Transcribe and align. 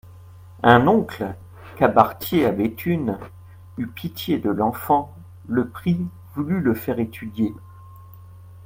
Un 0.63 0.87
oncle, 0.87 1.35
cabaretier 1.75 2.47
à 2.47 2.51
Béthune, 2.51 3.19
eut 3.77 3.85
pitié 3.85 4.39
de 4.39 4.49
l'enfant, 4.49 5.15
le 5.47 5.69
prit, 5.69 6.03
voulut 6.33 6.59
le 6.59 6.73
faire 6.73 6.97
étudier. 6.99 7.53